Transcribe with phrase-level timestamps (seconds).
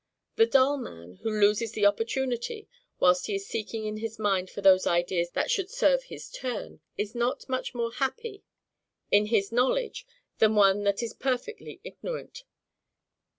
[0.35, 2.67] The dull man, who loses the opportunity,
[2.99, 6.79] whilst he is seeking in his mind for those ideas that should serve his turn,
[6.97, 8.43] is not much more happy
[9.11, 10.07] in his knowledge
[10.39, 12.45] than one that is perfectly ignorant.